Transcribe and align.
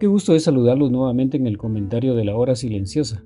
Qué 0.00 0.06
gusto 0.06 0.34
es 0.34 0.44
saludarlos 0.44 0.90
nuevamente 0.90 1.36
en 1.36 1.46
el 1.46 1.58
comentario 1.58 2.14
de 2.14 2.24
la 2.24 2.34
hora 2.34 2.56
silenciosa. 2.56 3.22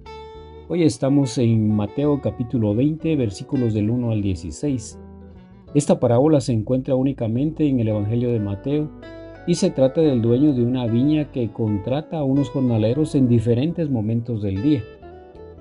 Hoy 0.66 0.82
estamos 0.82 1.38
en 1.38 1.72
Mateo 1.72 2.20
capítulo 2.20 2.74
20 2.74 3.14
versículos 3.14 3.74
del 3.74 3.90
1 3.90 4.10
al 4.10 4.20
16. 4.20 4.98
Esta 5.72 6.00
parábola 6.00 6.40
se 6.40 6.52
encuentra 6.52 6.96
únicamente 6.96 7.68
en 7.68 7.78
el 7.78 7.86
Evangelio 7.86 8.32
de 8.32 8.40
Mateo 8.40 8.90
y 9.46 9.54
se 9.54 9.70
trata 9.70 10.00
del 10.00 10.20
dueño 10.20 10.52
de 10.52 10.64
una 10.64 10.88
viña 10.88 11.30
que 11.30 11.52
contrata 11.52 12.18
a 12.18 12.24
unos 12.24 12.50
jornaleros 12.50 13.14
en 13.14 13.28
diferentes 13.28 13.88
momentos 13.88 14.42
del 14.42 14.60
día. 14.60 14.82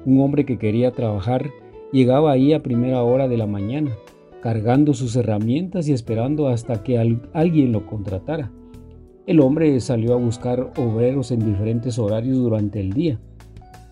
Un 0.07 0.19
hombre 0.19 0.47
que 0.47 0.57
quería 0.57 0.93
trabajar 0.93 1.51
llegaba 1.91 2.31
ahí 2.31 2.53
a 2.53 2.63
primera 2.63 3.03
hora 3.03 3.27
de 3.27 3.37
la 3.37 3.45
mañana, 3.45 3.91
cargando 4.41 4.95
sus 4.95 5.15
herramientas 5.15 5.87
y 5.87 5.93
esperando 5.93 6.47
hasta 6.47 6.81
que 6.81 6.97
alguien 7.33 7.71
lo 7.71 7.85
contratara. 7.85 8.51
El 9.25 9.39
hombre 9.39 9.79
salió 9.79 10.13
a 10.13 10.17
buscar 10.17 10.73
obreros 10.75 11.31
en 11.31 11.39
diferentes 11.39 11.97
horarios 11.97 12.39
durante 12.39 12.81
el 12.81 12.91
día. 12.91 13.19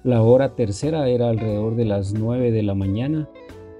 La 0.04 0.22
hora 0.24 0.56
tercera 0.56 1.08
era 1.08 1.30
alrededor 1.30 1.78
de 1.78 1.86
las 1.86 2.14
9 2.14 2.52
de 2.52 2.64
la 2.64 2.76
mañana, 2.76 3.30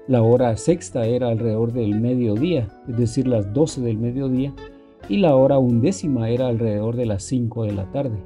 la 0.08 0.22
hora 0.22 0.56
sexta 0.56 1.04
era 1.04 1.28
alrededor 1.28 1.74
del 1.74 2.00
mediodía, 2.00 2.68
es 2.88 2.96
decir, 2.96 3.28
las 3.28 3.52
12 3.52 3.82
del 3.82 3.98
mediodía, 3.98 4.54
y 5.10 5.18
la 5.18 5.36
hora 5.36 5.58
undécima 5.58 6.30
era 6.30 6.48
alrededor 6.48 6.96
de 6.96 7.04
las 7.04 7.22
5 7.24 7.64
de 7.64 7.72
la 7.72 7.84
tarde. 7.90 8.16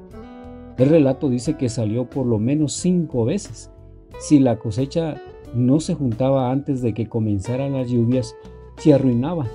El 0.77 0.87
relato 0.87 1.27
dice 1.27 1.57
que 1.57 1.67
salió 1.67 2.09
por 2.09 2.25
lo 2.25 2.39
menos 2.39 2.73
cinco 2.73 3.25
veces. 3.25 3.71
Si 4.19 4.39
la 4.39 4.57
cosecha 4.57 5.21
no 5.53 5.81
se 5.81 5.95
juntaba 5.95 6.49
antes 6.49 6.81
de 6.81 6.93
que 6.93 7.09
comenzaran 7.09 7.73
las 7.73 7.89
lluvias, 7.89 8.35
se 8.77 8.93
arruinaba 8.93 9.47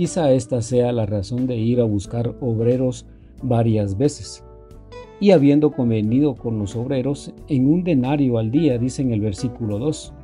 Quizá 0.00 0.32
esta 0.32 0.62
sea 0.62 0.92
la 0.92 1.04
razón 1.04 1.46
de 1.46 1.58
ir 1.58 1.78
a 1.78 1.84
buscar 1.84 2.34
obreros 2.40 3.04
varias 3.42 3.98
veces. 3.98 4.42
Y 5.20 5.32
habiendo 5.32 5.72
convenido 5.72 6.36
con 6.36 6.58
los 6.58 6.74
obreros 6.74 7.34
en 7.48 7.70
un 7.70 7.84
denario 7.84 8.38
al 8.38 8.50
día, 8.50 8.78
dice 8.78 9.02
en 9.02 9.12
el 9.12 9.20
versículo 9.20 9.78
2. 9.78 10.14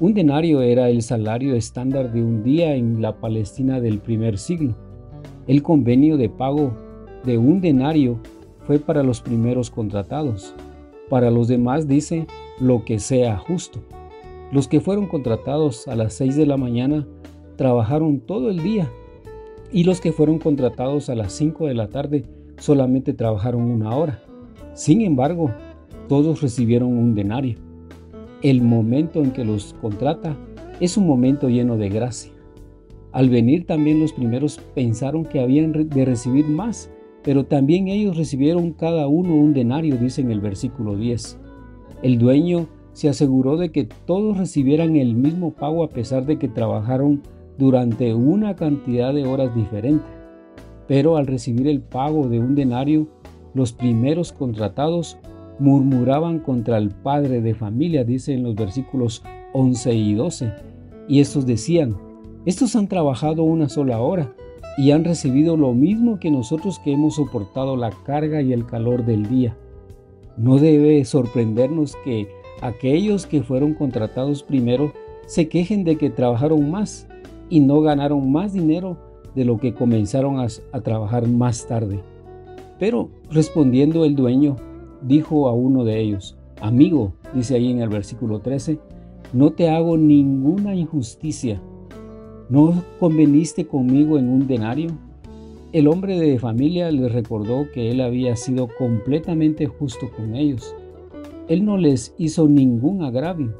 Un 0.00 0.14
denario 0.14 0.62
era 0.62 0.88
el 0.88 1.02
salario 1.02 1.54
estándar 1.54 2.14
de 2.14 2.22
un 2.22 2.42
día 2.42 2.74
en 2.74 3.02
la 3.02 3.20
Palestina 3.20 3.78
del 3.78 3.98
primer 3.98 4.38
siglo. 4.38 4.74
El 5.46 5.62
convenio 5.62 6.16
de 6.16 6.30
pago 6.30 6.72
de 7.22 7.36
un 7.36 7.60
denario 7.60 8.18
fue 8.66 8.78
para 8.78 9.02
los 9.02 9.20
primeros 9.20 9.70
contratados. 9.70 10.54
Para 11.10 11.30
los 11.30 11.46
demás 11.46 11.86
dice 11.86 12.26
lo 12.58 12.86
que 12.86 12.98
sea 12.98 13.36
justo. 13.36 13.80
Los 14.50 14.66
que 14.66 14.80
fueron 14.80 15.06
contratados 15.08 15.88
a 15.88 15.94
las 15.94 16.14
6 16.14 16.36
de 16.36 16.46
la 16.46 16.56
mañana 16.56 17.06
trabajaron 17.56 18.20
todo 18.20 18.48
el 18.48 18.62
día 18.62 18.90
y 19.72 19.84
los 19.84 20.00
que 20.00 20.12
fueron 20.12 20.38
contratados 20.38 21.08
a 21.08 21.14
las 21.14 21.32
5 21.32 21.66
de 21.66 21.74
la 21.74 21.88
tarde 21.88 22.24
solamente 22.58 23.12
trabajaron 23.12 23.62
una 23.62 23.94
hora. 23.96 24.22
Sin 24.74 25.00
embargo, 25.00 25.50
todos 26.08 26.42
recibieron 26.42 26.96
un 26.96 27.14
denario. 27.14 27.56
El 28.42 28.62
momento 28.62 29.22
en 29.22 29.32
que 29.32 29.44
los 29.44 29.74
contrata 29.80 30.36
es 30.80 30.96
un 30.96 31.06
momento 31.06 31.48
lleno 31.48 31.76
de 31.76 31.88
gracia. 31.88 32.32
Al 33.12 33.28
venir 33.28 33.66
también 33.66 34.00
los 34.00 34.12
primeros 34.12 34.60
pensaron 34.74 35.24
que 35.24 35.40
habían 35.40 35.72
de 35.72 36.04
recibir 36.04 36.46
más, 36.46 36.90
pero 37.22 37.44
también 37.44 37.88
ellos 37.88 38.16
recibieron 38.16 38.72
cada 38.72 39.08
uno 39.08 39.34
un 39.34 39.52
denario, 39.52 39.96
dice 39.96 40.20
en 40.20 40.30
el 40.30 40.40
versículo 40.40 40.96
10. 40.96 41.38
El 42.02 42.18
dueño 42.18 42.66
se 42.92 43.08
aseguró 43.08 43.56
de 43.56 43.70
que 43.70 43.84
todos 43.84 44.38
recibieran 44.38 44.96
el 44.96 45.14
mismo 45.14 45.52
pago 45.52 45.84
a 45.84 45.90
pesar 45.90 46.24
de 46.24 46.38
que 46.38 46.48
trabajaron 46.48 47.22
durante 47.60 48.14
una 48.14 48.56
cantidad 48.56 49.12
de 49.12 49.26
horas 49.26 49.54
diferente. 49.54 50.04
Pero 50.88 51.16
al 51.16 51.26
recibir 51.26 51.68
el 51.68 51.80
pago 51.80 52.26
de 52.28 52.40
un 52.40 52.56
denario, 52.56 53.06
los 53.54 53.72
primeros 53.72 54.32
contratados 54.32 55.18
murmuraban 55.58 56.38
contra 56.40 56.78
el 56.78 56.90
padre 56.90 57.42
de 57.42 57.54
familia, 57.54 58.02
dice 58.02 58.32
en 58.32 58.42
los 58.42 58.54
versículos 58.54 59.22
11 59.52 59.94
y 59.94 60.14
12. 60.14 60.52
Y 61.06 61.20
estos 61.20 61.46
decían, 61.46 61.96
estos 62.46 62.74
han 62.74 62.88
trabajado 62.88 63.42
una 63.42 63.68
sola 63.68 64.00
hora 64.00 64.32
y 64.78 64.92
han 64.92 65.04
recibido 65.04 65.58
lo 65.58 65.74
mismo 65.74 66.18
que 66.18 66.30
nosotros 66.30 66.78
que 66.78 66.92
hemos 66.92 67.16
soportado 67.16 67.76
la 67.76 67.90
carga 68.04 68.40
y 68.40 68.54
el 68.54 68.64
calor 68.64 69.04
del 69.04 69.28
día. 69.28 69.54
No 70.38 70.56
debe 70.56 71.04
sorprendernos 71.04 71.94
que 72.04 72.26
aquellos 72.62 73.26
que 73.26 73.42
fueron 73.42 73.74
contratados 73.74 74.42
primero 74.42 74.92
se 75.26 75.48
quejen 75.48 75.84
de 75.84 75.96
que 75.96 76.08
trabajaron 76.08 76.70
más 76.70 77.06
y 77.50 77.60
no 77.60 77.82
ganaron 77.82 78.32
más 78.32 78.52
dinero 78.52 78.96
de 79.34 79.44
lo 79.44 79.58
que 79.58 79.74
comenzaron 79.74 80.38
a, 80.38 80.80
trabajar 80.80 81.28
más 81.28 81.66
tarde. 81.66 82.00
Pero 82.78 83.10
respondiendo 83.30 84.04
el 84.04 84.16
dueño, 84.16 84.56
dijo 85.02 85.48
a 85.48 85.52
uno 85.52 85.84
de 85.84 86.00
ellos, 86.00 86.36
Amigo, 86.60 87.12
dice 87.34 87.56
ahí 87.56 87.70
en 87.70 87.80
el 87.80 87.88
versículo 87.88 88.40
13, 88.40 88.78
no 89.32 89.50
te 89.50 89.68
hago 89.68 89.96
ninguna 89.96 90.74
injusticia. 90.74 91.60
¿No 92.48 92.82
conveniste 92.98 93.66
conmigo 93.66 94.18
en 94.18 94.28
un 94.28 94.46
denario? 94.46 94.90
El 95.72 95.88
hombre 95.88 96.18
de 96.18 96.38
familia 96.38 96.90
le 96.90 97.08
recordó 97.08 97.70
que 97.72 97.90
él 97.90 98.00
había 98.00 98.34
sido 98.36 98.68
completamente 98.76 99.66
justo 99.66 100.10
con 100.14 100.34
ellos. 100.34 100.74
Él 101.48 101.64
no 101.64 101.76
les 101.76 102.14
hizo 102.18 102.48
ningún 102.48 103.02
agravio 103.02 103.54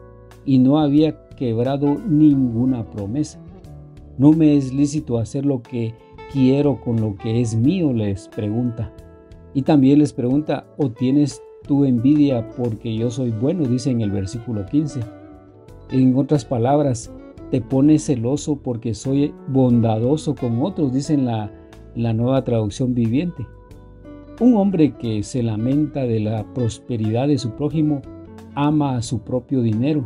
y 0.45 0.59
no 0.59 0.79
había 0.79 1.29
quebrado 1.37 1.97
ninguna 2.07 2.91
promesa. 2.91 3.41
¿No 4.19 4.33
me 4.33 4.57
es 4.57 4.73
lícito 4.73 5.19
hacer 5.19 5.47
lo 5.47 5.63
que 5.63 5.95
quiero 6.33 6.81
con 6.81 7.01
lo 7.01 7.17
que 7.17 7.41
es 7.41 7.55
mío? 7.57 7.93
les 7.93 8.29
pregunta. 8.29 8.93
Y 9.55 9.63
también 9.63 9.99
les 9.99 10.13
pregunta, 10.13 10.67
¿o 10.77 10.91
tienes 10.91 11.43
tu 11.67 11.85
envidia 11.85 12.49
porque 12.51 12.95
yo 12.95 13.11
soy 13.11 13.31
bueno? 13.31 13.65
Dice 13.65 13.91
en 13.91 14.01
el 14.01 14.11
versículo 14.11 14.65
15. 14.67 15.01
En 15.91 16.17
otras 16.17 16.45
palabras, 16.45 17.13
te 17.51 17.61
pone 17.61 17.99
celoso 17.99 18.57
porque 18.57 18.95
soy 18.95 19.35
bondadoso 19.49 20.35
con 20.35 20.63
otros, 20.63 20.93
dice 20.93 21.15
en 21.15 21.27
la, 21.27 21.51
la 21.97 22.13
nueva 22.13 22.45
traducción 22.45 22.95
viviente. 22.95 23.47
Un 24.41 24.57
hombre 24.57 24.97
que 24.97 25.23
se 25.23 25.43
lamenta 25.43 26.05
de 26.05 26.21
la 26.21 26.45
prosperidad 26.55 27.29
de 27.29 27.39
su 27.39 27.51
prójimo 27.51 28.03
ama 28.55 28.97
a 28.97 29.03
su 29.03 29.21
propio 29.21 29.63
dinero 29.63 30.05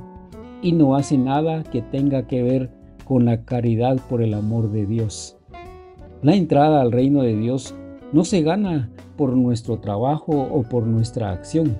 y 0.62 0.72
no 0.72 0.96
hace 0.96 1.18
nada 1.18 1.62
que 1.62 1.82
tenga 1.82 2.26
que 2.26 2.42
ver 2.42 2.70
con 3.04 3.24
la 3.24 3.44
caridad 3.44 3.98
por 4.08 4.22
el 4.22 4.34
amor 4.34 4.70
de 4.70 4.86
Dios. 4.86 5.36
La 6.22 6.34
entrada 6.34 6.80
al 6.80 6.92
reino 6.92 7.22
de 7.22 7.36
Dios 7.36 7.74
no 8.12 8.24
se 8.24 8.42
gana 8.42 8.90
por 9.16 9.36
nuestro 9.36 9.78
trabajo 9.78 10.32
o 10.32 10.62
por 10.62 10.86
nuestra 10.86 11.32
acción. 11.32 11.76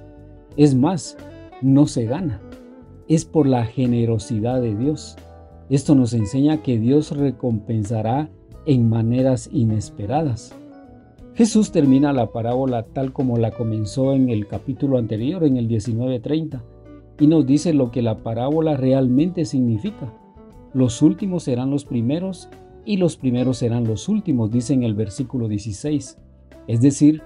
Es 0.56 0.74
más, 0.74 1.16
no 1.62 1.86
se 1.86 2.04
gana. 2.04 2.40
Es 3.08 3.24
por 3.24 3.46
la 3.46 3.64
generosidad 3.64 4.60
de 4.60 4.74
Dios. 4.74 5.16
Esto 5.70 5.94
nos 5.94 6.12
enseña 6.12 6.62
que 6.62 6.78
Dios 6.78 7.16
recompensará 7.16 8.28
en 8.66 8.88
maneras 8.88 9.48
inesperadas. 9.52 10.54
Jesús 11.34 11.72
termina 11.72 12.12
la 12.12 12.30
parábola 12.30 12.84
tal 12.84 13.12
como 13.12 13.38
la 13.38 13.50
comenzó 13.50 14.12
en 14.12 14.28
el 14.28 14.46
capítulo 14.46 14.98
anterior, 14.98 15.42
en 15.44 15.56
el 15.56 15.68
19:30, 15.68 16.62
y 17.18 17.26
nos 17.26 17.46
dice 17.46 17.74
lo 17.74 17.90
que 17.90 18.02
la 18.02 18.18
parábola 18.22 18.76
realmente 18.76 19.44
significa. 19.44 20.12
Los 20.74 21.02
últimos 21.02 21.44
serán 21.44 21.70
los 21.70 21.84
primeros 21.84 22.48
y 22.84 22.96
los 22.96 23.16
primeros 23.16 23.58
serán 23.58 23.84
los 23.84 24.08
últimos, 24.08 24.50
dice 24.50 24.74
en 24.74 24.82
el 24.82 24.94
versículo 24.94 25.48
16. 25.48 26.18
Es 26.66 26.80
decir, 26.80 27.22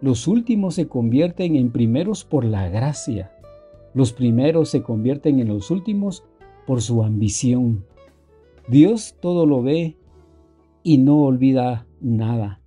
los 0.00 0.26
últimos 0.26 0.74
se 0.74 0.88
convierten 0.88 1.56
en 1.56 1.70
primeros 1.70 2.24
por 2.24 2.44
la 2.44 2.68
gracia. 2.68 3.32
Los 3.94 4.12
primeros 4.12 4.70
se 4.70 4.82
convierten 4.82 5.38
en 5.40 5.48
los 5.48 5.70
últimos 5.70 6.24
por 6.66 6.82
su 6.82 7.02
ambición. 7.02 7.84
Dios 8.68 9.16
todo 9.20 9.46
lo 9.46 9.62
ve 9.62 9.96
y 10.82 10.98
no 10.98 11.22
olvida 11.22 11.86
nada. 12.00 12.60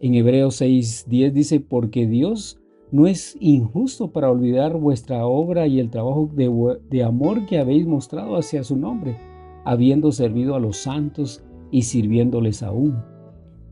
En 0.00 0.14
Hebreos 0.14 0.60
6:10 0.60 1.32
dice, 1.32 1.60
porque 1.60 2.06
Dios 2.06 2.60
no 2.90 3.06
es 3.06 3.36
injusto 3.40 4.10
para 4.10 4.30
olvidar 4.30 4.76
vuestra 4.76 5.26
obra 5.26 5.66
y 5.66 5.80
el 5.80 5.90
trabajo 5.90 6.30
de, 6.34 6.78
de, 6.88 7.02
amor 7.02 7.46
que 7.46 7.58
habéis 7.58 7.86
mostrado 7.86 8.36
hacia 8.36 8.64
su 8.64 8.76
nombre, 8.76 9.16
habiendo 9.64 10.12
servido 10.12 10.54
a 10.54 10.60
los 10.60 10.78
santos 10.78 11.42
y 11.70 11.82
sirviéndoles 11.82 12.62
aún. 12.62 13.02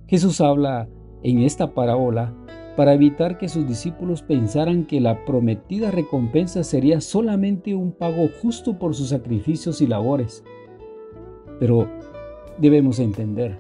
Jesús 0.06 0.40
habla 0.40 0.88
en 1.22 1.40
esta 1.40 1.74
parábola 1.74 2.34
para 2.76 2.94
evitar 2.94 3.38
que 3.38 3.48
sus 3.48 3.66
discípulos 3.66 4.22
pensaran 4.22 4.84
que 4.84 5.00
la 5.00 5.24
prometida 5.24 5.90
recompensa 5.90 6.62
sería 6.62 7.00
solamente 7.00 7.74
un 7.74 7.92
pago 7.92 8.28
justo 8.40 8.78
por 8.78 8.94
sus 8.94 9.08
sacrificios 9.08 9.82
y 9.82 9.88
labores. 9.88 10.44
Pero 11.58 11.88
debemos 12.58 13.00
entender, 13.00 13.58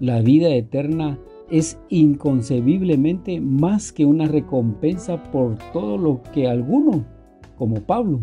la 0.00 0.22
vida 0.22 0.48
eterna 0.48 1.18
es 1.50 1.78
inconcebiblemente 1.90 3.40
más 3.40 3.92
que 3.92 4.06
una 4.06 4.26
recompensa 4.26 5.22
por 5.30 5.56
todo 5.72 5.98
lo 5.98 6.22
que 6.32 6.48
alguno, 6.48 7.04
como 7.56 7.82
Pablo, 7.82 8.20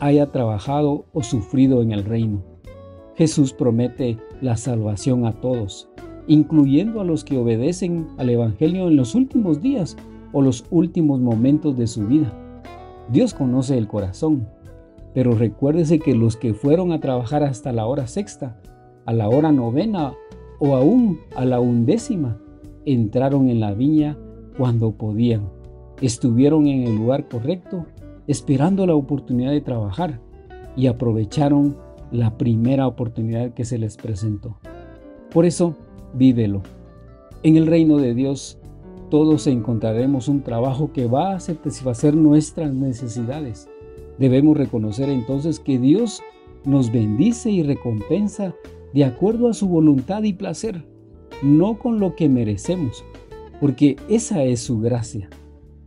haya 0.00 0.26
trabajado 0.26 1.06
o 1.12 1.22
sufrido 1.22 1.82
en 1.82 1.92
el 1.92 2.04
reino. 2.04 2.51
Jesús 3.14 3.52
promete 3.52 4.18
la 4.40 4.56
salvación 4.56 5.26
a 5.26 5.32
todos, 5.32 5.88
incluyendo 6.26 7.00
a 7.00 7.04
los 7.04 7.24
que 7.24 7.36
obedecen 7.36 8.06
al 8.16 8.30
Evangelio 8.30 8.88
en 8.88 8.96
los 8.96 9.14
últimos 9.14 9.60
días 9.60 9.96
o 10.32 10.40
los 10.40 10.64
últimos 10.70 11.20
momentos 11.20 11.76
de 11.76 11.86
su 11.86 12.06
vida. 12.06 12.32
Dios 13.10 13.34
conoce 13.34 13.76
el 13.76 13.86
corazón, 13.86 14.48
pero 15.14 15.32
recuérdese 15.32 15.98
que 15.98 16.14
los 16.14 16.36
que 16.36 16.54
fueron 16.54 16.92
a 16.92 17.00
trabajar 17.00 17.42
hasta 17.42 17.72
la 17.72 17.86
hora 17.86 18.06
sexta, 18.06 18.58
a 19.04 19.12
la 19.12 19.28
hora 19.28 19.52
novena 19.52 20.14
o 20.58 20.74
aún 20.74 21.18
a 21.36 21.44
la 21.44 21.60
undécima, 21.60 22.38
entraron 22.86 23.50
en 23.50 23.60
la 23.60 23.74
viña 23.74 24.16
cuando 24.56 24.92
podían. 24.92 25.50
Estuvieron 26.00 26.66
en 26.66 26.84
el 26.84 26.96
lugar 26.96 27.28
correcto, 27.28 27.84
esperando 28.26 28.86
la 28.86 28.94
oportunidad 28.94 29.50
de 29.50 29.60
trabajar 29.60 30.20
y 30.76 30.86
aprovecharon 30.86 31.76
la 32.12 32.36
primera 32.36 32.86
oportunidad 32.86 33.54
que 33.54 33.64
se 33.64 33.78
les 33.78 33.96
presentó. 33.96 34.58
Por 35.32 35.46
eso, 35.46 35.74
vívelo. 36.14 36.62
En 37.42 37.56
el 37.56 37.66
reino 37.66 37.96
de 37.96 38.14
Dios, 38.14 38.58
todos 39.10 39.46
encontraremos 39.46 40.28
un 40.28 40.42
trabajo 40.42 40.92
que 40.92 41.06
va 41.06 41.34
a 41.34 41.40
satisfacer 41.40 42.14
nuestras 42.14 42.72
necesidades. 42.72 43.68
Debemos 44.18 44.56
reconocer 44.56 45.08
entonces 45.08 45.58
que 45.58 45.78
Dios 45.78 46.22
nos 46.64 46.92
bendice 46.92 47.50
y 47.50 47.62
recompensa 47.62 48.54
de 48.92 49.04
acuerdo 49.04 49.48
a 49.48 49.54
su 49.54 49.68
voluntad 49.68 50.22
y 50.22 50.34
placer, 50.34 50.84
no 51.42 51.78
con 51.78 51.98
lo 51.98 52.14
que 52.14 52.28
merecemos, 52.28 53.04
porque 53.60 53.96
esa 54.08 54.44
es 54.44 54.60
su 54.60 54.80
gracia, 54.80 55.30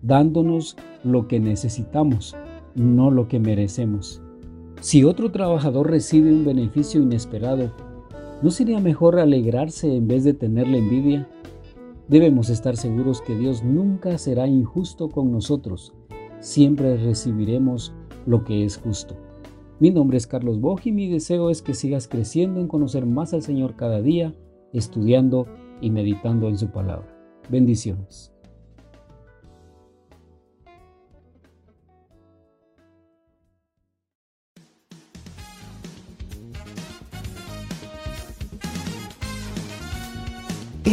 dándonos 0.02 0.76
lo 1.04 1.28
que 1.28 1.40
necesitamos, 1.40 2.36
no 2.74 3.12
lo 3.12 3.28
que 3.28 3.40
merecemos. 3.40 4.22
Si 4.82 5.04
otro 5.04 5.32
trabajador 5.32 5.90
recibe 5.90 6.32
un 6.32 6.46
beneficio 6.46 7.02
inesperado, 7.02 7.72
¿no 8.42 8.52
sería 8.52 8.80
mejor 8.80 9.20
alegrarse 9.20 9.96
en 9.96 10.08
vez 10.08 10.24
de 10.24 10.34
tenerle 10.34 10.78
envidia? 10.78 11.28
Debemos 12.08 12.50
estar 12.50 12.78
seguros 12.78 13.22
que 13.22 13.36
Dios 13.36 13.64
nunca 13.64 14.18
será 14.18 14.48
injusto 14.48 15.10
con 15.10 15.32
nosotros. 15.32 15.94
Siempre 16.40 16.98
recibiremos 16.98 17.94
lo 18.28 18.44
que 18.44 18.64
es 18.64 18.78
justo. 18.78 19.16
Mi 19.80 19.90
nombre 19.90 20.18
es 20.18 20.28
Carlos 20.28 20.62
Boj 20.62 20.82
y 20.86 20.92
mi 20.92 21.10
deseo 21.10 21.50
es 21.50 21.62
que 21.62 21.74
sigas 21.74 22.08
creciendo 22.08 22.62
en 22.62 22.68
conocer 22.68 23.06
más 23.06 23.34
al 23.34 23.42
Señor 23.42 23.76
cada 23.76 24.02
día, 24.02 24.36
estudiando 24.72 25.48
y 25.82 25.90
meditando 25.90 26.48
en 26.48 26.58
su 26.58 26.68
palabra. 26.68 27.12
Bendiciones. 27.50 28.35